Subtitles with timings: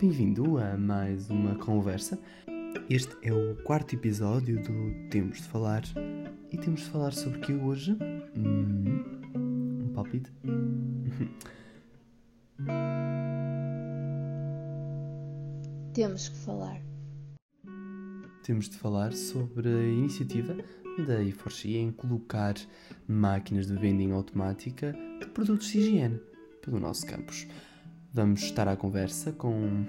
[0.00, 2.16] Bem-vindo a mais uma conversa.
[2.88, 5.82] Este é o quarto episódio do Temos de Falar.
[6.52, 7.98] E temos de falar sobre o que hoje?
[8.36, 9.02] Hum,
[9.34, 10.30] um palpite?
[15.92, 16.80] Temos que falar.
[18.44, 20.54] Temos de falar sobre a iniciativa
[21.08, 22.54] da E4X em colocar
[23.08, 26.20] máquinas de vending automática de produtos de higiene
[26.62, 27.48] pelo nosso campus.
[28.12, 29.86] Vamos estar à conversa com,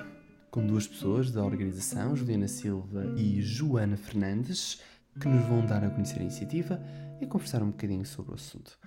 [0.52, 4.82] com duas pessoas da organização, Juliana Silva e Joana Fernandes,
[5.20, 6.82] que nos vão dar a conhecer a iniciativa
[7.22, 8.78] e conversar um bocadinho sobre o assunto.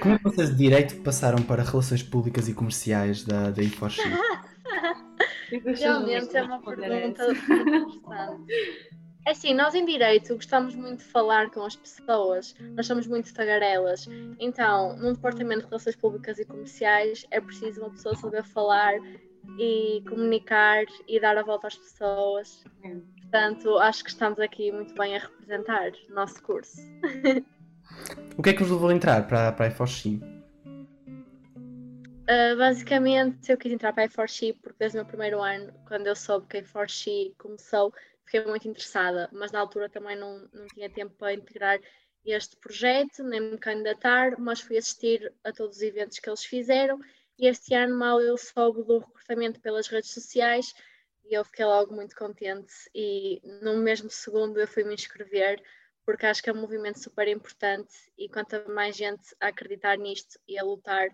[0.00, 4.02] Como é que vocês de direito passaram para relações públicas e comerciais da, da E4X?
[5.78, 8.00] Realmente é uma pergunta interessante.
[9.24, 13.32] É assim, nós em direito gostamos muito de falar com as pessoas, nós somos muito
[13.32, 14.08] tagarelas.
[14.40, 18.94] Então, num departamento de relações públicas e comerciais, é preciso uma pessoa saber falar
[19.58, 22.64] e comunicar e dar a volta às pessoas.
[23.20, 26.78] Portanto, acho que estamos aqui muito bem a representar o nosso curso.
[28.36, 30.20] o que é que vos levou a entrar para, para a E4X?
[32.22, 36.06] Uh, basicamente, eu quis entrar para a E4X porque desde o meu primeiro ano, quando
[36.06, 37.92] eu soube que a E4X começou,
[38.32, 41.78] fiquei muito interessada, mas na altura também não, não tinha tempo para integrar
[42.24, 46.98] este projeto, nem me candidatar, mas fui assistir a todos os eventos que eles fizeram
[47.38, 50.72] e este ano mal eu soube do recrutamento pelas redes sociais
[51.24, 55.62] e eu fiquei logo muito contente e no mesmo segundo eu fui me inscrever
[56.06, 60.40] porque acho que é um movimento super importante e quanto mais gente a acreditar nisto
[60.48, 61.08] e a lutar,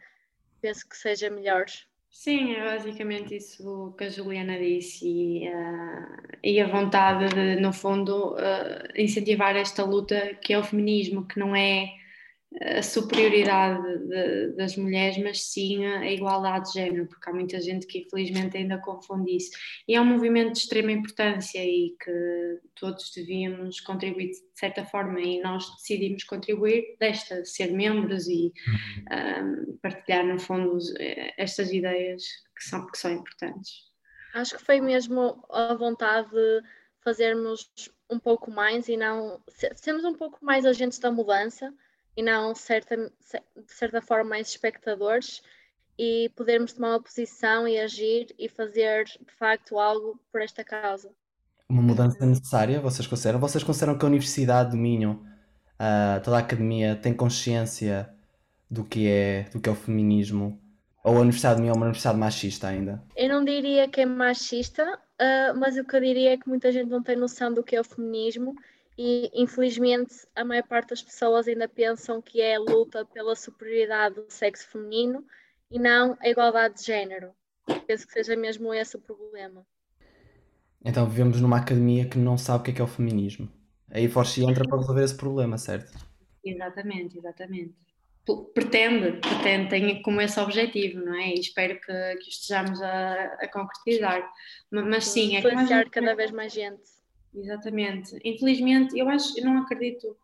[0.60, 1.66] penso que seja melhor
[2.10, 7.72] Sim, é basicamente isso que a Juliana disse e, uh, e a vontade de, no
[7.72, 11.94] fundo, uh, incentivar esta luta que é o feminismo, que não é
[12.60, 17.86] a superioridade de, das mulheres, mas sim a igualdade de género, porque há muita gente
[17.86, 19.50] que infelizmente ainda confunde isso.
[19.86, 25.20] E é um movimento de extrema importância e que todos devíamos contribuir de certa forma,
[25.20, 28.52] e nós decidimos contribuir desta, ser membros e
[29.12, 30.78] um, partilhar, no fundo,
[31.36, 32.24] estas ideias
[32.56, 33.88] que são, que são importantes.
[34.34, 36.62] Acho que foi mesmo a vontade de
[37.04, 37.70] fazermos
[38.10, 39.40] um pouco mais e não
[39.76, 41.72] sermos um pouco mais agentes da mudança
[42.18, 45.40] e não certa, de certa forma mais espectadores
[45.96, 51.12] e podermos tomar uma posição e agir e fazer de facto algo por esta causa.
[51.68, 53.38] Uma mudança necessária, vocês consideram?
[53.38, 55.24] Vocês consideram que a Universidade do Minho,
[55.74, 58.12] uh, toda a academia, tem consciência
[58.68, 60.60] do que é, do que é o feminismo?
[61.04, 63.00] Ou a Universidade do Minho é uma universidade machista ainda?
[63.14, 66.72] Eu não diria que é machista, uh, mas o que eu diria é que muita
[66.72, 68.56] gente não tem noção do que é o feminismo
[68.98, 74.16] e infelizmente a maior parte das pessoas ainda pensam que é a luta pela superioridade
[74.16, 75.24] do sexo feminino
[75.70, 77.30] e não a igualdade de género.
[77.86, 79.64] Penso que seja mesmo esse o problema.
[80.84, 83.48] Então vivemos numa academia que não sabe o que é, que é o feminismo.
[83.88, 85.96] A Force entra para resolver esse problema, certo?
[86.44, 87.74] Exatamente, exatamente.
[88.52, 91.30] Pretende, pretende, tem como esse objetivo, não é?
[91.30, 94.28] E espero que, que estejamos a, a concretizar.
[94.70, 96.97] Mas, mas sim, é que cada vez mais gente
[97.34, 98.18] Exatamente.
[98.24, 100.16] Infelizmente, eu acho, eu não acredito.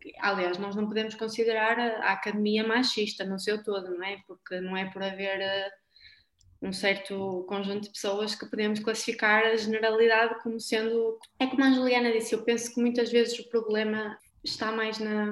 [0.00, 4.18] Que, aliás, nós não podemos considerar a, a, academia machista no seu todo, não é?
[4.26, 9.56] Porque não é por haver uh, um certo conjunto de pessoas que podemos classificar a
[9.56, 11.18] generalidade como sendo.
[11.38, 15.26] É como a Juliana disse, eu penso que muitas vezes o problema está mais na,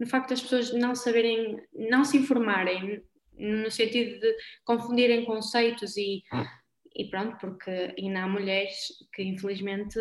[0.00, 3.02] no facto das pessoas não saberem, não se informarem,
[3.38, 6.22] no sentido de confundirem conceitos e
[6.96, 10.00] e pronto, porque ainda há mulheres que infelizmente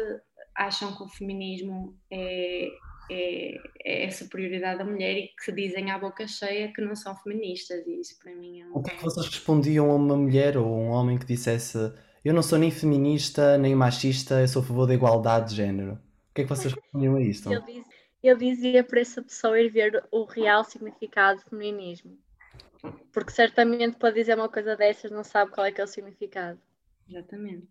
[0.55, 2.69] acham que o feminismo é,
[3.11, 7.13] é, é a superioridade da mulher e que dizem à boca cheia que não são
[7.17, 8.77] feministas e isso para mim é um...
[8.77, 11.77] O que é que vocês respondiam a uma mulher ou a um homem que dissesse
[12.23, 15.93] eu não sou nem feminista nem machista, eu sou a favor da igualdade de género?
[16.31, 17.51] O que é que vocês respondiam a isto?
[17.51, 17.85] Eu, diz,
[18.23, 22.17] eu dizia para essa pessoa ir ver o real significado do feminismo.
[23.11, 26.59] Porque certamente para dizer uma coisa dessas não sabe qual é que é o significado.
[27.09, 27.67] Exatamente.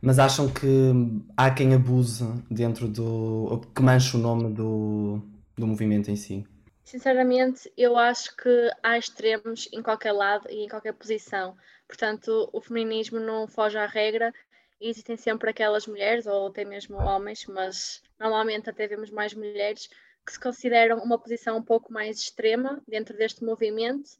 [0.00, 0.92] Mas acham que
[1.36, 3.60] há quem abuse dentro do.
[3.74, 5.20] que manche o nome do,
[5.56, 6.46] do movimento em si?
[6.84, 11.56] Sinceramente, eu acho que há extremos em qualquer lado e em qualquer posição.
[11.86, 14.32] Portanto, o feminismo não foge à regra
[14.80, 19.90] e existem sempre aquelas mulheres, ou até mesmo homens, mas normalmente até vemos mais mulheres,
[20.24, 24.10] que se consideram uma posição um pouco mais extrema dentro deste movimento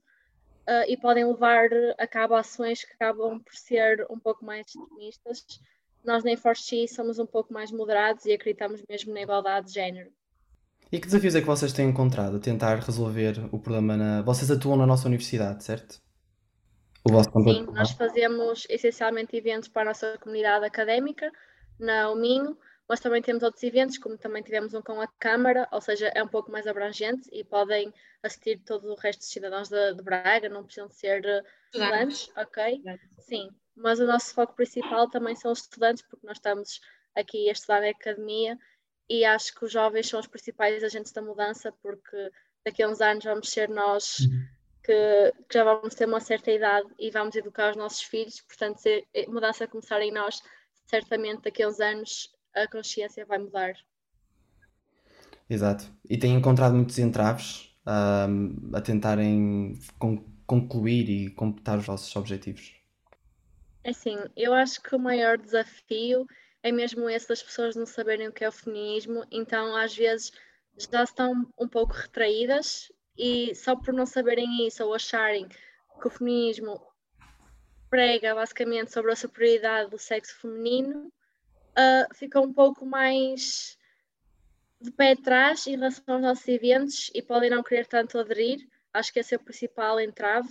[0.68, 5.44] uh, e podem levar a cabo ações que acabam por ser um pouco mais extremistas.
[6.04, 10.10] Nós na Force somos um pouco mais moderados e acreditamos mesmo na igualdade de género.
[10.92, 14.22] E que desafios é que vocês têm encontrado a tentar resolver o problema na...
[14.22, 16.00] Vocês atuam na nossa universidade, certo?
[17.04, 21.30] O vosso Sim, nós fazemos essencialmente eventos para a nossa comunidade académica
[21.78, 22.56] na Minho,
[22.88, 26.22] mas também temos outros eventos, como também tivemos um com a Câmara, ou seja, é
[26.22, 27.92] um pouco mais abrangente e podem
[28.22, 32.82] assistir todo o resto dos cidadãos de, de Braga, não precisam ser eh, estudantes, ok?
[33.18, 36.80] Sim, mas o nosso foco principal também são os estudantes, porque nós estamos
[37.14, 38.58] aqui a estudar na academia
[39.08, 42.30] e acho que os jovens são os principais agentes da mudança, porque
[42.64, 44.46] daqui a uns anos vamos ser nós uhum.
[44.82, 48.78] que, que, já vamos ter uma certa idade e vamos educar os nossos filhos, portanto,
[48.78, 50.42] se a mudança começar em nós,
[50.86, 53.74] certamente daqui a uns anos a consciência vai mudar.
[55.48, 55.90] Exato.
[56.08, 62.74] E tem encontrado muitos entraves um, a tentarem con concluir e completar os vossos objetivos?
[63.84, 66.26] É assim, eu acho que o maior desafio
[66.62, 70.32] é mesmo esse das pessoas não saberem o que é o feminismo, então às vezes
[70.90, 76.10] já estão um pouco retraídas e só por não saberem isso ou acharem que o
[76.10, 76.80] feminismo
[77.90, 81.12] prega basicamente sobre a superioridade do sexo feminino,
[81.78, 83.78] uh, ficam um pouco mais
[84.80, 88.66] de pé atrás em relação aos nossos eventos e podem não querer tanto aderir.
[88.92, 90.48] Acho que esse é o principal entrave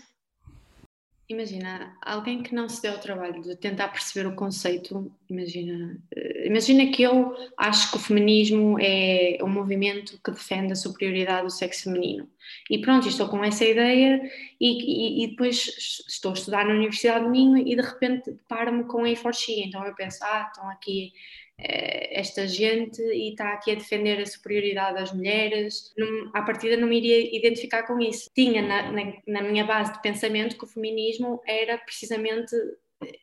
[1.29, 6.47] Imagina, alguém que não se deu ao trabalho de tentar perceber o conceito, imagina, eh,
[6.47, 11.50] imagina que eu acho que o feminismo é um movimento que defende a superioridade do
[11.50, 12.29] sexo feminino.
[12.69, 14.21] E pronto, estou com essa ideia
[14.57, 18.85] e, e, e depois estou a estudar na Universidade de Minho e de repente deparo-me
[18.85, 19.65] com a E4X.
[19.65, 21.12] Então eu penso, ah, estão aqui
[21.59, 25.94] esta gente e está aqui a defender a superioridade das mulheres.
[25.98, 28.30] Não, à partida não me iria identificar com isso.
[28.33, 32.56] Tinha na, na, na minha base de pensamento que o feminismo era precisamente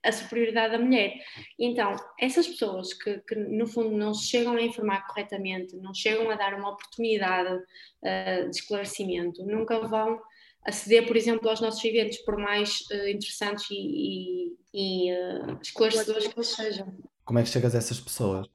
[0.02, 1.14] a superioridade da mulher.
[1.58, 6.36] Então, essas pessoas que, que, no fundo não chegam a informar corretamente, não chegam a
[6.36, 10.20] dar uma oportunidade uh, de esclarecimento, nunca vão
[10.64, 16.28] aceder, por exemplo, aos nossos eventos, por mais uh, interessantes e, e, e uh, esclarecedores
[16.28, 16.96] que eles sejam.
[17.24, 18.46] Como é que chegas a essas pessoas?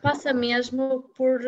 [0.00, 1.40] Passa mesmo por.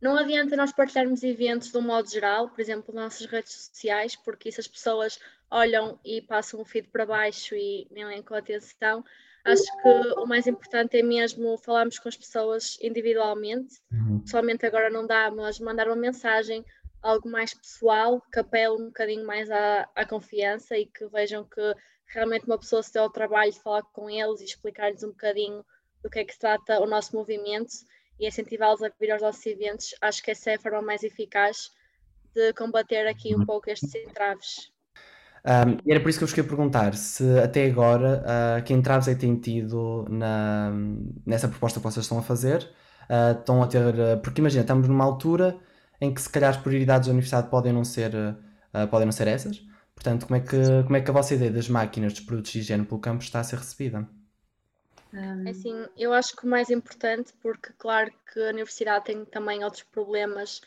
[0.00, 4.16] Não adianta nós partilharmos eventos de um modo geral, por exemplo, nas nossas redes sociais,
[4.16, 5.18] porque isso as pessoas
[5.50, 9.04] olham e passam o feed para baixo e nem leem com atenção.
[9.44, 9.88] Acho que
[10.18, 13.80] o mais importante é mesmo falarmos com as pessoas individualmente.
[13.90, 14.20] Uhum.
[14.20, 16.64] Pessoalmente agora não dá, mas mandar uma mensagem,
[17.02, 21.74] algo mais pessoal, que apele um bocadinho mais à, à confiança e que vejam que
[22.06, 25.64] realmente uma pessoa se deu ao trabalho de falar com eles e explicar-lhes um bocadinho
[26.02, 27.72] do que é que se trata o nosso movimento
[28.18, 29.94] e incentivá-los a vir aos nossos eventos.
[30.00, 31.70] Acho que essa é a forma mais eficaz
[32.34, 34.70] de combater aqui um pouco estes entraves.
[35.44, 39.08] Um, era por isso que eu vos queria perguntar se até agora uh, que entraves
[39.08, 40.70] é que têm tido na,
[41.24, 42.70] nessa proposta que vocês estão a fazer.
[43.08, 43.94] Uh, estão a ter.
[43.94, 45.58] Uh, porque imagina, estamos numa altura
[46.00, 48.12] em que se calhar as prioridades da universidade podem não ser,
[48.90, 49.62] podem não ser essas.
[49.94, 52.60] Portanto, como é, que, como é que a vossa ideia das máquinas dos produtos de
[52.60, 54.08] higiene pelo campo está a ser recebida?
[55.12, 55.48] Um...
[55.48, 59.82] Assim, eu acho que o mais importante, porque claro que a universidade tem também outros
[59.82, 60.60] problemas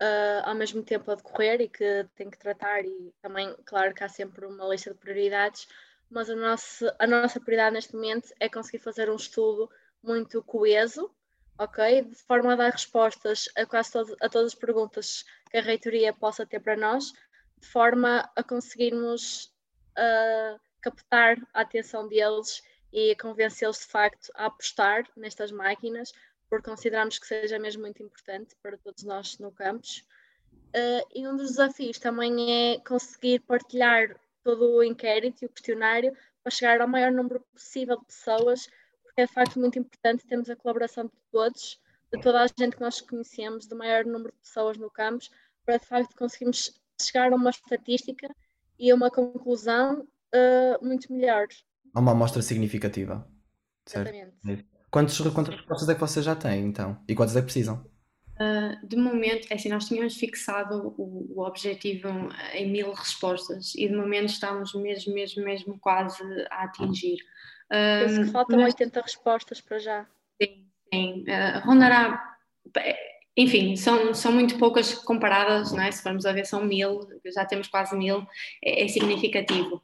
[0.00, 4.02] uh, ao mesmo tempo a decorrer e que tem que tratar, e também, claro que
[4.02, 5.68] há sempre uma lista de prioridades,
[6.10, 9.70] mas a nossa, a nossa prioridade neste momento é conseguir fazer um estudo
[10.02, 11.10] muito coeso,
[11.58, 12.02] ok?
[12.02, 16.12] De forma a dar respostas a quase todo, a todas as perguntas que a reitoria
[16.12, 17.12] possa ter para nós,
[17.58, 19.46] de forma a conseguirmos
[19.96, 22.62] uh, captar a atenção deles
[22.94, 26.12] e convencê-los de facto a apostar nestas máquinas,
[26.48, 30.06] porque consideramos que seja mesmo muito importante para todos nós no campus.
[30.68, 36.16] Uh, e um dos desafios também é conseguir partilhar todo o inquérito e o questionário
[36.40, 38.68] para chegar ao maior número possível de pessoas,
[39.02, 41.80] porque é de facto muito importante termos a colaboração de todos,
[42.12, 45.32] de toda a gente que nós conhecemos, do maior número de pessoas no campus,
[45.66, 48.28] para de facto conseguirmos chegar a uma estatística
[48.78, 51.48] e a uma conclusão uh, muito melhor
[51.94, 53.26] a uma amostra significativa.
[53.86, 54.08] Certo?
[54.14, 54.66] Exatamente.
[54.90, 56.98] Quantos, quantas respostas é que vocês já têm, então?
[57.08, 57.84] E quantas é que precisam?
[58.34, 62.08] Uh, de momento, é assim, nós tínhamos fixado o, o, objetivo
[62.52, 67.18] em mil respostas e de momento estamos mesmo, mesmo, mesmo quase a atingir.
[67.66, 68.74] Uh, Penso que faltam mas...
[68.74, 70.06] 80 respostas para já.
[70.40, 71.24] Sim, sim.
[71.28, 72.36] Uh, rondará.
[73.36, 75.90] Enfim, são, são muito poucas comparadas, não é?
[75.90, 78.26] se formos a ver, são mil, já temos quase mil,
[78.64, 79.82] é, é significativo.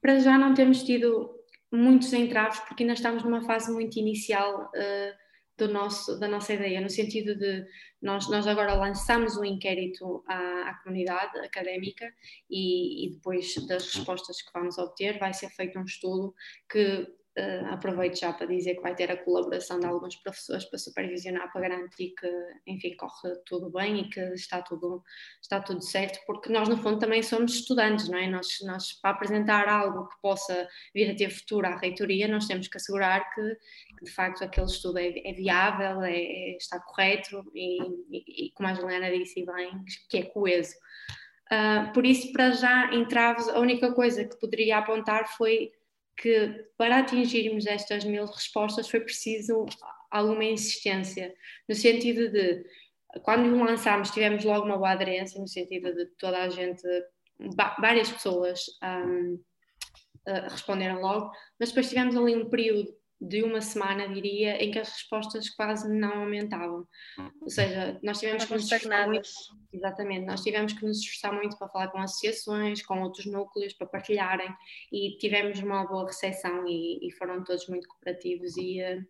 [0.00, 1.37] Para já não temos tido
[1.72, 6.80] muitos entraves porque ainda estamos numa fase muito inicial uh, do nosso, da nossa ideia,
[6.80, 7.66] no sentido de
[8.00, 12.06] nós, nós agora lançamos um inquérito à, à comunidade académica
[12.48, 16.32] e, e, depois das respostas que vamos obter vai ser feito um estudo
[16.70, 17.06] que
[17.38, 21.52] uh, aproveito já para dizer que vai ter a colaboração de alguns professores para supervisionar,
[21.52, 22.28] para garantir que,
[22.66, 25.02] enfim, corre tudo bem e que está tudo,
[25.40, 28.26] está tudo certo, porque nós, no fundo, também somos estudantes, não é?
[28.26, 32.66] Nós, nós, para apresentar algo que possa vir a ter futuro à reitoria, nós temos
[32.66, 33.56] que assegurar que,
[33.98, 38.52] que de facto, aquele estudo é, é viável, é, é, está correto e, e, e,
[38.52, 40.74] como a Juliana disse bem, que é coeso.
[41.50, 45.72] Uh, por isso, para já, em Traves, a única coisa que poderia apontar foi
[46.20, 49.64] que para atingirmos estas mil respostas foi preciso
[50.10, 51.32] alguma insistência,
[51.68, 52.64] no sentido de,
[53.22, 56.82] quando lançámos, tivemos logo uma boa aderência, no sentido de toda a gente,
[57.78, 59.40] várias pessoas um,
[60.26, 64.78] ah, responderam logo, mas depois tivemos ali um período de uma semana, diria, em que
[64.78, 66.86] as respostas quase não aumentavam.
[67.40, 69.28] Ou seja, nós tivemos que nos esforçar muito,
[69.72, 73.88] exatamente, nós tivemos que nos esforçar muito para falar com associações, com outros núcleos, para
[73.88, 74.48] partilharem
[74.92, 79.02] e tivemos uma boa recepção e, e foram todos muito cooperativos e, eh,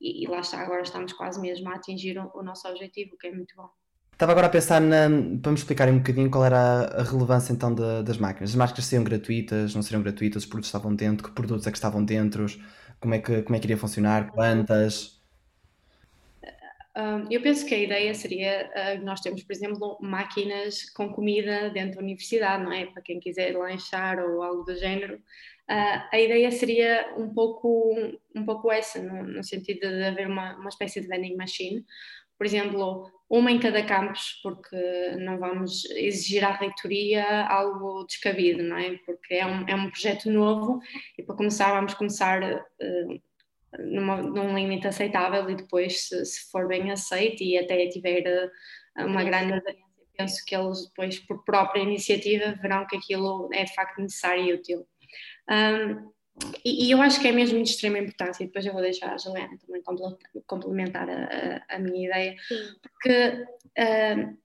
[0.00, 3.26] e, e, lá está, agora estamos quase mesmo a atingir o, o nosso objetivo, que
[3.26, 3.68] é muito bom.
[4.16, 5.10] Estava agora a pensar na,
[5.42, 8.48] para me explicar um bocadinho qual era a relevância então de, das máquinas.
[8.48, 11.76] As máquinas seriam gratuitas, não seriam gratuitas, os produtos estavam dentro, que produtos é que
[11.76, 12.46] estavam dentro,
[13.00, 15.16] como é que, como é que iria funcionar, quantas?
[17.30, 21.96] eu penso que a ideia seria, uh, nós temos, por exemplo, máquinas com comida dentro
[21.96, 22.86] da universidade, não é?
[22.86, 25.16] Para quem quiser lanchar ou algo do género.
[25.68, 27.94] Uh, a ideia seria um pouco,
[28.34, 31.84] um pouco essa, no sentido de haver uma, uma espécie de vending machine.
[32.38, 34.76] Por exemplo, uma em cada campus, porque
[35.18, 38.96] não vamos exigir à reitoria algo descabido, não é?
[39.04, 40.80] Porque é um, é um projeto novo
[41.18, 43.20] e para começar vamos começar uh,
[43.80, 48.22] numa, num limite aceitável e depois, se, se, for bem aceito e até tiver
[48.96, 49.84] uh, uma grande aderência,
[50.16, 54.54] penso que eles depois, por própria iniciativa, verão que aquilo é de facto necessário e
[54.54, 54.86] útil.
[55.50, 56.15] Um,
[56.64, 59.12] e, e, eu acho que é mesmo de extrema importância, e depois eu vou deixar
[59.12, 59.82] a Juliana também
[60.46, 62.74] complementar a, a, a minha ideia, Sim.
[62.82, 63.46] porque
[63.78, 64.36] uh,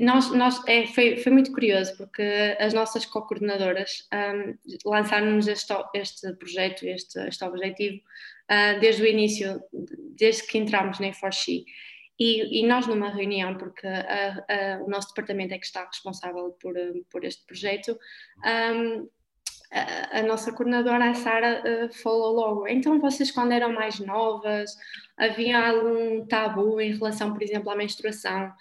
[0.00, 6.32] nós, nós é, foi, foi muito curioso, porque as nossas co-coordenadoras um, lançaram-nos este, este
[6.34, 7.96] projeto, este, este objetivo,
[8.50, 9.62] uh, desde o início,
[10.16, 11.64] desde que entramos na Forxi.
[12.18, 16.56] E, e, nós, numa reunião, porque a, a, o nosso departamento é que está responsável
[16.60, 16.74] por,
[17.10, 17.98] por este projeto,
[18.72, 19.08] um,
[19.74, 22.68] a, nossa coordenadora, a Sara, uh, falou logo.
[22.68, 24.76] Então, vocês, quando eram mais novas,
[25.16, 28.52] havia algum tabu em relação, por exemplo, à menstruação?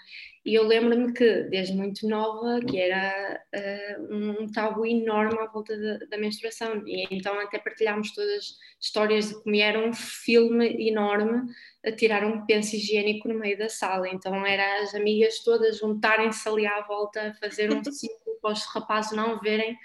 [0.46, 5.78] E eu lembro-me que, desde muito nova, que era uh, um tabu enorme à volta
[5.78, 6.86] da, da, menstruação.
[6.86, 11.50] E então até partilhámos todas histórias de como era um filme enorme
[11.86, 14.10] a tirar um penso higiênico no meio da sala.
[14.10, 18.66] Então era as amigas todas juntarem-se ali à volta, a fazer um ciclo para os
[18.66, 19.78] rapazes não verem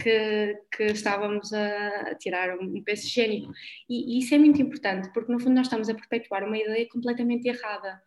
[0.00, 3.52] que, que estávamos a, tirar um peso higiênico.
[3.88, 6.88] E, e, isso é muito importante, porque no fundo nós estamos a perpetuar uma ideia
[6.88, 8.02] completamente errada,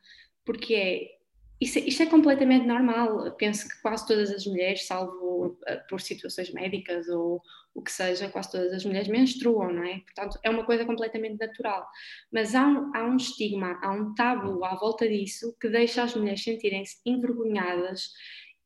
[0.46, 1.16] porque é.
[1.60, 3.32] Isto, isto é completamente normal.
[3.38, 7.42] Penso que quase todas as mulheres, salvo uh, por situações médicas ou
[7.74, 10.00] o que seja, quase todas as mulheres menstruam, não é?
[10.00, 11.86] Portanto, é uma coisa completamente natural.
[12.32, 16.14] Mas há um, há um estigma, há um tabu à volta disso que deixa as
[16.14, 18.12] mulheres sentirem-se envergonhadas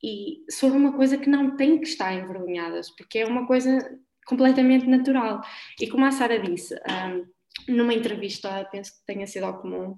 [0.04, 4.88] e sobre uma coisa que não tem que estar envergonhadas, porque é uma coisa completamente
[4.88, 5.42] natural.
[5.80, 7.26] E como a Sara disse, um,
[7.74, 9.96] numa entrevista, penso que tenha sido ao comum,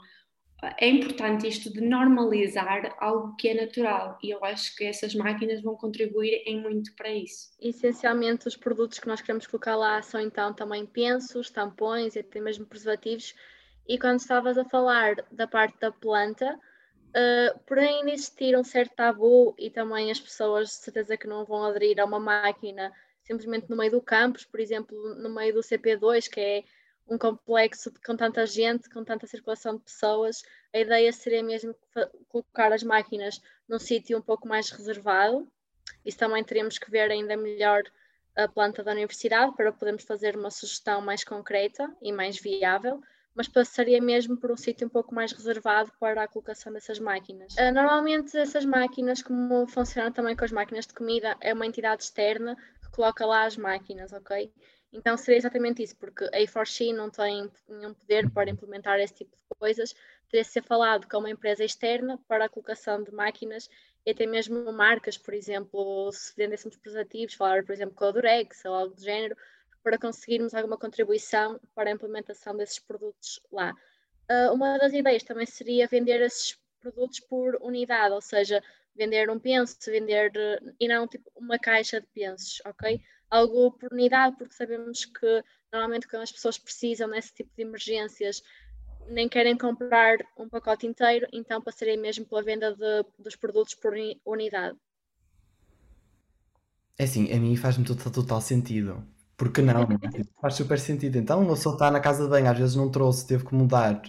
[0.77, 5.61] é importante isto de normalizar algo que é natural e eu acho que essas máquinas
[5.61, 7.49] vão contribuir em muito para isso.
[7.59, 12.39] Essencialmente, os produtos que nós queremos colocar lá são então também pensos, tampões e até
[12.39, 13.33] mesmo preservativos.
[13.87, 16.59] E quando estavas a falar da parte da planta,
[17.11, 21.65] Uh, porém, existir um certo tabu e também as pessoas de certeza que não vão
[21.65, 22.91] aderir a uma máquina
[23.21, 26.63] simplesmente no meio do campus, por exemplo, no meio do CP2, que é
[27.07, 30.43] um complexo com tanta gente, com tanta circulação de pessoas.
[30.73, 31.75] A ideia seria mesmo
[32.29, 35.47] colocar as máquinas num sítio um pouco mais reservado.
[36.05, 37.83] Isso também teríamos que ver ainda melhor
[38.35, 43.01] a planta da universidade para podermos fazer uma sugestão mais concreta e mais viável
[43.35, 47.53] mas passaria mesmo por um sítio um pouco mais reservado para a colocação dessas máquinas.
[47.53, 52.03] Uh, normalmente essas máquinas, como funcionam também com as máquinas de comida, é uma entidade
[52.03, 54.51] externa que coloca lá as máquinas, ok?
[54.93, 59.31] Então seria exatamente isso, porque a A4C não tem nenhum poder para implementar esse tipo
[59.31, 59.95] de coisas,
[60.29, 63.69] teria de ser falado com uma empresa externa para a colocação de máquinas
[64.05, 68.65] e até mesmo marcas, por exemplo, se vendêssemos preservativos, falar, por exemplo, com a Durex
[68.65, 69.37] ou algo do género,
[69.83, 73.73] para conseguirmos alguma contribuição para a implementação desses produtos lá.
[74.29, 78.63] Uh, uma das ideias também seria vender esses produtos por unidade, ou seja,
[78.95, 80.31] vender um penso, vender
[80.79, 83.01] e não tipo uma caixa de pensos, ok?
[83.29, 88.41] Algo por unidade, porque sabemos que normalmente quando as pessoas precisam nesse tipo de emergências,
[89.07, 93.93] nem querem comprar um pacote inteiro, então passarei mesmo pela venda de, dos produtos por
[94.25, 94.77] unidade.
[96.97, 99.03] É assim, a mim faz-me total, total sentido.
[99.41, 99.87] Porque não?
[100.39, 101.17] faz super sentido.
[101.17, 103.99] Então, uma pessoa está na casa de banho, às vezes não trouxe, teve que mudar.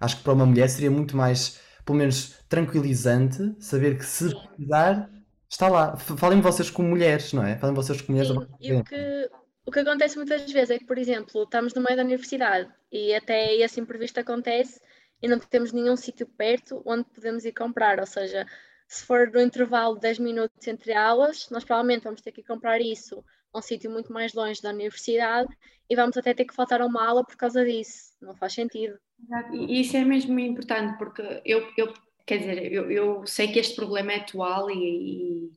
[0.00, 5.10] Acho que para uma mulher seria muito mais, pelo menos, tranquilizante saber que se precisar,
[5.46, 5.94] está lá.
[5.98, 7.58] Falem vocês como mulheres, não é?
[7.58, 8.34] Falem vocês como mulheres.
[8.34, 9.30] Sim, e o que,
[9.66, 13.14] o que acontece muitas vezes é que, por exemplo, estamos no meio da universidade e
[13.14, 14.80] até esse imprevisto acontece
[15.20, 18.00] e não temos nenhum sítio perto onde podemos ir comprar.
[18.00, 18.46] Ou seja,
[18.88, 22.80] se for no intervalo de 10 minutos entre aulas, nós provavelmente vamos ter que comprar
[22.80, 25.48] isso a um sítio muito mais longe da universidade
[25.88, 28.12] e vamos até ter que faltar a uma aula por causa disso.
[28.20, 28.98] Não faz sentido.
[29.52, 31.92] E isso é mesmo importante, porque eu, eu
[32.26, 35.50] quer dizer, eu, eu sei que este problema é atual e,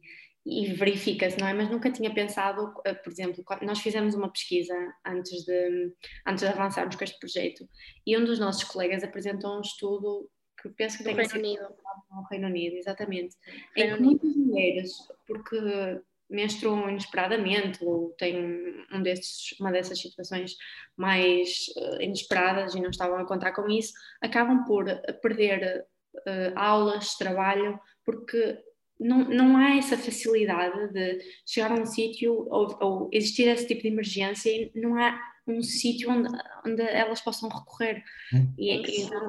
[0.46, 1.54] e, e verifica-se, não é?
[1.54, 4.76] Mas nunca tinha pensado, eh, por exemplo, nós fizemos uma pesquisa
[5.06, 5.94] antes de,
[6.26, 7.68] antes de avançarmos com este projeto
[8.06, 10.30] e um dos nossos colegas apresentou um estudo
[10.62, 11.76] que penso que tem Reino Unido.
[12.12, 13.36] no Reino Unido, exatamente,
[13.76, 14.92] Reino em que muitas mulheres,
[15.28, 20.56] porque menstruam inesperadamente ou têm um desses, uma dessas situações
[20.98, 24.86] mais uh, inesperadas e não estavam a contar com isso, acabam por
[25.22, 28.58] perder uh, aulas, trabalho, porque
[29.00, 33.82] não, não há essa facilidade de chegar a um sítio ou, ou, existir esse tipo
[33.82, 36.30] de emergência e não há um sítio onde,
[36.66, 38.04] onde elas possam recorrer.
[38.34, 38.54] Hum.
[38.58, 39.28] E, e, então,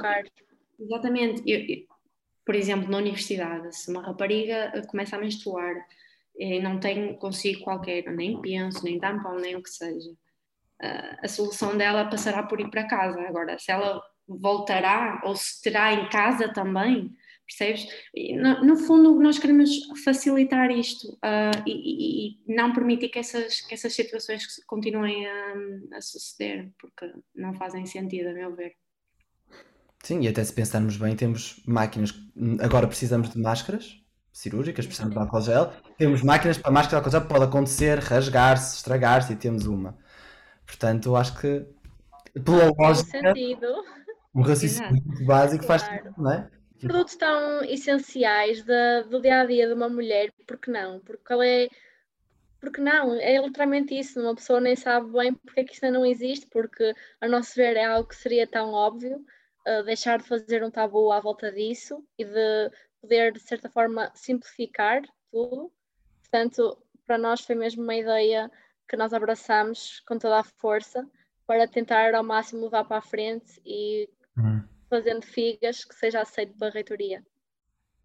[0.79, 1.43] exatamente.
[1.47, 1.85] Eu, eu,
[2.45, 5.75] por exemplo, na universidade, se uma rapariga começa a menstruar
[6.39, 11.29] e não tem consigo qualquer, nem penso, nem tampão, nem o que seja, uh, a
[11.29, 13.21] solução dela passará por ir para casa.
[13.23, 17.11] Agora, se ela voltará ou se terá em casa também,
[17.47, 17.87] percebes?
[18.37, 19.71] No, no fundo, nós queremos
[20.05, 25.55] facilitar isto uh, e, e, não permitir que essas, que essas situações continuem a,
[25.95, 28.75] a suceder, porque não fazem sentido, a meu ver.
[30.03, 32.13] Sim, e até se pensarmos bem, temos máquinas,
[32.61, 34.06] agora precisamos de máscaras
[34.37, 38.77] cirúrgicas, precisamos de álcool gel, temos máquinas para máscara de álcool gel, pode acontecer, rasgar-se,
[38.77, 39.97] estragar-se e temos uma.
[40.67, 41.65] Portanto, eu acho que
[42.45, 43.33] pela lógica,
[44.35, 45.81] um raciocínio básico claro.
[45.81, 46.51] faz sentido, não é?
[46.79, 51.01] Produtos tão essenciais de, do dia a dia de uma mulher, porque não?
[51.01, 51.69] Porque ela é.
[52.61, 53.15] Porque não?
[53.15, 54.21] É literalmente isso.
[54.21, 57.79] Uma pessoa nem sabe bem porque é que isso não existe, porque, a nosso ver,
[57.79, 59.25] é algo que seria tão óbvio.
[59.67, 62.71] Uh, deixar de fazer um tabu à volta disso e de
[63.07, 65.71] poder, de certa forma, simplificar tudo.
[66.21, 68.51] Portanto, para nós foi mesmo uma ideia
[68.89, 71.09] que nós abraçamos com toda a força
[71.47, 74.63] para tentar ao máximo levar para a frente e uhum.
[74.91, 77.25] fazendo figas que seja aceito pela reitoria.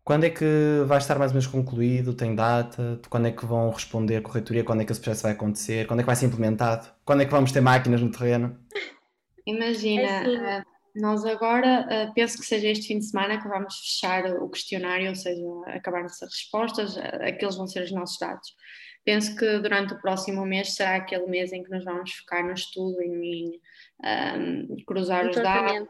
[0.04, 0.46] Quando é que
[0.86, 2.14] vai estar mais ou menos concluído?
[2.14, 3.00] Tem data?
[3.10, 4.64] Quando é que vão responder a corretoria?
[4.64, 5.86] Quando é que esse processo vai acontecer?
[5.86, 6.88] Quando é que vai ser implementado?
[7.06, 8.60] Quando é que vamos ter máquinas no terreno?
[9.46, 10.66] Imagina, é assim.
[10.95, 14.49] Eh, nós agora, uh, penso que seja este fim de semana que vamos fechar o
[14.49, 18.56] questionário, ou seja, acabar as respostas, uh, aqueles vão ser os nossos dados.
[19.04, 22.54] Penso que durante o próximo mês será aquele mês em que nos vamos focar no
[22.54, 23.60] estudo, em,
[24.04, 25.89] um, cruzar os dados.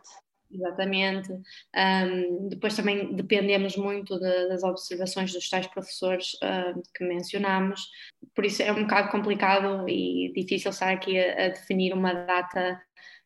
[0.53, 1.31] Exatamente.
[1.31, 7.87] Um, depois também dependemos muito de, das observações dos tais professores uh, que mencionamos,
[8.35, 12.81] por isso é um bocado complicado e difícil estar aqui a, a definir uma data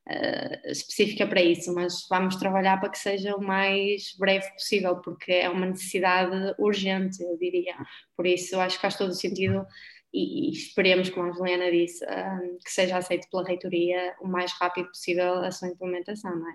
[0.10, 5.32] uh, específica para isso, mas vamos trabalhar para que seja o mais breve possível, porque
[5.32, 7.76] é uma necessidade urgente, eu diria.
[8.15, 9.65] Por isso, acho que faz todo o sentido
[10.13, 14.52] e, e esperemos, como a Juliana disse, uh, que seja aceito pela reitoria o mais
[14.54, 16.54] rápido possível a sua implementação, não é?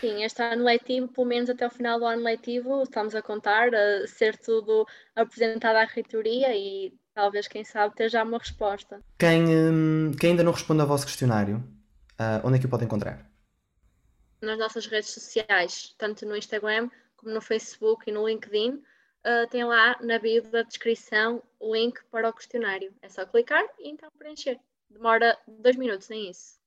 [0.00, 3.74] Sim, este ano letivo, pelo menos até o final do ano letivo, estamos a contar
[3.74, 9.00] a ser tudo apresentado à reitoria e talvez, quem sabe, ter já uma resposta.
[9.18, 11.62] Quem, hum, quem ainda não responde ao vosso questionário,
[12.20, 13.28] uh, onde é que o pode encontrar?
[14.40, 18.82] Nas nossas redes sociais, tanto no Instagram como no Facebook e no LinkedIn.
[19.26, 22.92] Uh, tem lá na bio da descrição o link para o questionário.
[23.00, 24.58] É só clicar e então preencher.
[24.90, 26.62] Demora dois minutos, nem isso.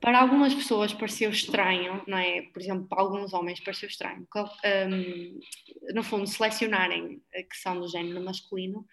[0.00, 2.42] Para algumas pessoas pareceu estranho, não é?
[2.42, 5.40] Por exemplo, para alguns homens pareceu estranho, um,
[5.94, 8.86] no fundo, selecionarem que são do género masculino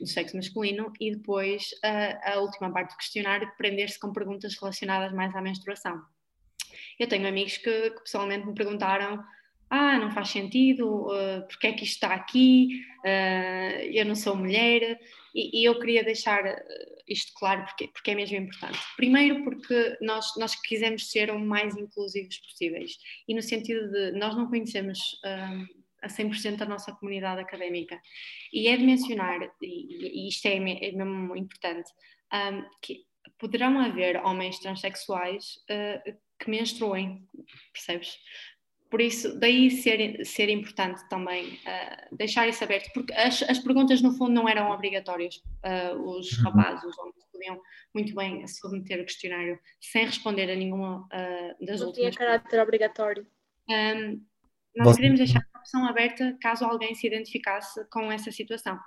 [0.00, 5.12] do sexo masculino e depois a, a última parte do questionário prender-se com perguntas relacionadas
[5.12, 6.02] mais à menstruação.
[6.98, 9.24] Eu tenho amigos que, que pessoalmente me perguntaram
[9.70, 14.36] ah, não faz sentido, uh, porque é que isto está aqui, uh, eu não sou
[14.36, 15.00] mulher,
[15.34, 16.44] e, e, eu queria deixar
[17.08, 18.78] isto claro porque, porque é mesmo importante.
[18.96, 22.92] Primeiro porque nós, nós quisemos ser o mais inclusivos possíveis,
[23.26, 24.98] e no sentido de nós não conhecemos...
[25.24, 28.00] Uh, a 100% da nossa comunidade académica.
[28.52, 31.90] E é de mencionar, e, e isto é, é mesmo importante,
[32.32, 33.04] um, que
[33.38, 37.26] poderão haver homens transexuais uh, que menstruem,
[37.72, 38.18] percebes?
[38.90, 44.00] Por isso, daí ser, ser importante também uh, deixar isso aberto, porque as, as perguntas
[44.00, 45.36] no fundo não eram obrigatórias.
[45.64, 46.44] Uh, os uhum.
[46.44, 47.60] rapazes, os homens podiam
[47.92, 51.96] muito bem submeter o questionário sem responder a nenhuma uh, das não últimas.
[51.96, 53.26] Não tinha caráter obrigatório.
[53.68, 54.22] Um,
[54.76, 54.96] nós Você...
[54.96, 58.78] queremos deixar opção aberta caso alguém se identificasse com essa situação.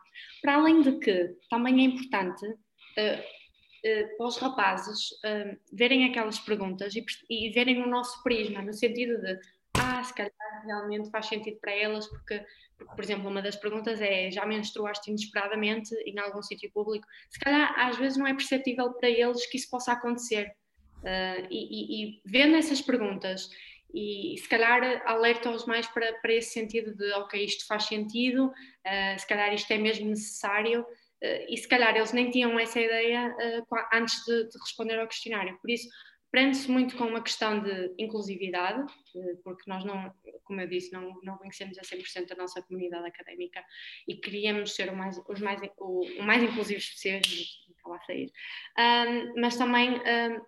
[0.41, 6.95] Para além de que também é importante uh, para os rapazes uh, verem aquelas perguntas
[6.95, 9.39] e, e, verem o nosso prisma, no sentido de,
[9.79, 10.31] ah, se calhar
[10.65, 12.45] realmente faz sentido para elas, porque,
[12.77, 17.07] porque por exemplo, uma das perguntas é, já menstruaste inesperadamente em algum sítio público?
[17.29, 20.51] Se calhar, às vezes, não é perceptível para eles que isso possa acontecer.
[20.97, 23.49] Uh, e, e, e vendo essas perguntas
[23.93, 29.19] e se calhar alerta-os mais para, para esse sentido de ok, isto faz sentido, uh,
[29.19, 33.33] se calhar isto é mesmo necessário uh, e se calhar eles nem tinham essa ideia
[33.35, 35.57] uh, antes de, de, responder ao questionário.
[35.59, 35.87] Por isso,
[36.29, 38.85] prende-se muito com uma questão de inclusividade,
[39.43, 43.63] porque nós não, como eu disse, não, não conhecemos a 100% a nossa comunidade académica
[44.05, 47.25] e queríamos ser o mais, os mais, o, o mais inclusivos possíveis,
[47.75, 48.29] estava a sair,
[48.77, 50.41] um, mas também um,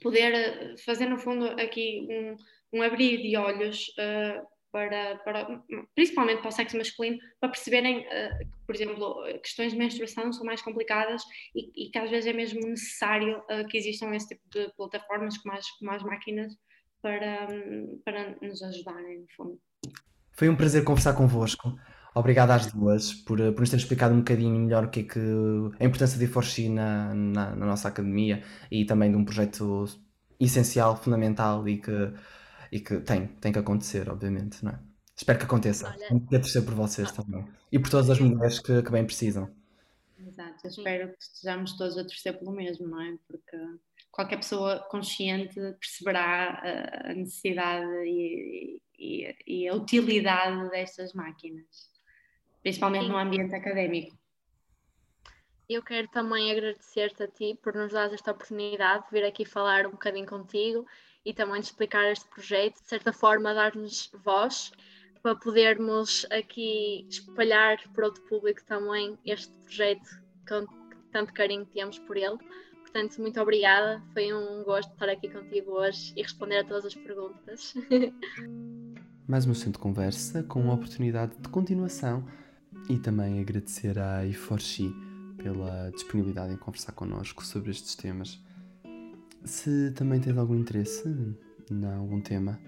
[0.00, 2.36] poder fazer no fundo aqui um
[2.72, 5.62] um abrir de olhos uh, para, para,
[5.94, 10.44] principalmente para o sexo masculino, para perceberem uh, que, por exemplo, questões de menstruação são
[10.44, 11.22] mais complicadas
[11.54, 15.36] e, e que às vezes é mesmo necessário uh, que existam esse tipo de plataformas
[15.38, 16.54] como as, como as máquinas
[17.02, 19.60] para, um, para nos ajudarem, no fundo.
[20.32, 21.76] Foi um prazer conversar convosco.
[22.14, 25.18] Obrigado às duas por, por nos terem explicado um bocadinho melhor o que é que
[25.80, 29.86] a importância de Forci na, na, na nossa academia e também de um projeto
[30.38, 32.12] essencial, fundamental e que
[32.72, 34.80] e que tem, tem que acontecer, obviamente, não é?
[35.14, 35.94] Espero que aconteça.
[35.94, 36.20] Olha...
[36.20, 37.22] Que torcer por vocês ah.
[37.22, 37.46] também.
[37.70, 39.54] E por todas as mulheres que, que bem precisam.
[40.18, 43.18] Exato, eu espero que estejamos todos a torcer pelo mesmo, não é?
[43.28, 43.56] Porque
[44.10, 46.62] qualquer pessoa consciente perceberá
[47.04, 51.90] a necessidade e, e, e a utilidade destas máquinas,
[52.62, 53.10] principalmente Sim.
[53.10, 54.16] no ambiente académico.
[55.68, 59.86] Eu quero também agradecer-te a ti por nos dar esta oportunidade de vir aqui falar
[59.86, 60.86] um bocadinho contigo
[61.24, 64.72] e também de explicar este projeto, de certa forma dar-nos voz
[65.22, 70.66] para podermos aqui espalhar para outro público também este projeto com
[71.12, 72.38] tanto carinho temos por ele.
[72.80, 74.02] Portanto, muito obrigada.
[74.12, 77.74] Foi um gosto estar aqui contigo hoje e responder a todas as perguntas.
[79.28, 82.26] Mais uma de conversa com uma oportunidade de continuação
[82.90, 84.92] e também agradecer à i4X
[85.36, 88.38] pela disponibilidade em conversar connosco sobre estes temas.
[89.44, 91.08] Se também tens algum interesse
[91.70, 92.60] em algum tema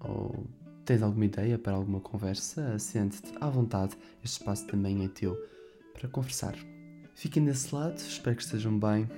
[0.00, 0.46] ou
[0.84, 3.96] tens alguma ideia para alguma conversa, sente-te à vontade.
[4.22, 5.36] Este espaço também é teu
[5.92, 6.54] para conversar.
[7.14, 9.08] Fiquem desse lado, espero que estejam bem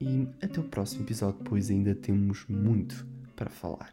[0.00, 3.92] e até o próximo episódio, pois ainda temos muito para falar.